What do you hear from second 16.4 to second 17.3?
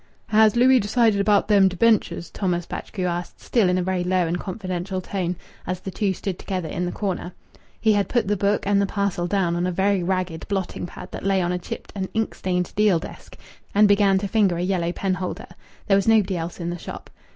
in the shop.